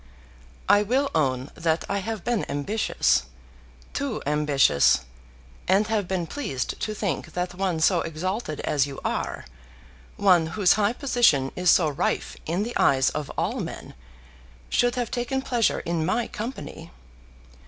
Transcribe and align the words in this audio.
I 0.67 0.81
will 0.81 1.11
own 1.13 1.51
that 1.53 1.83
I 1.87 1.99
have 1.99 2.23
been 2.23 2.43
ambitious, 2.49 3.25
too 3.93 4.19
ambitious, 4.25 5.01
and 5.67 5.85
have 5.89 6.07
been 6.07 6.25
pleased 6.25 6.79
to 6.79 6.95
think 6.95 7.33
that 7.33 7.53
one 7.53 7.79
so 7.79 8.01
exalted 8.01 8.61
as 8.61 8.87
you 8.87 8.99
are, 9.05 9.45
one 10.17 10.47
whose 10.57 10.73
high 10.73 10.93
position 10.93 11.51
is 11.55 11.69
so 11.69 11.87
rife 11.87 12.35
in 12.47 12.63
the 12.63 12.75
eyes 12.77 13.11
of 13.11 13.29
all 13.37 13.59
men, 13.59 13.93
should 14.71 14.95
have 14.95 15.11
taken 15.11 15.39
pleasure 15.39 15.81
in 15.81 16.03
my 16.03 16.25
company. 16.27 16.89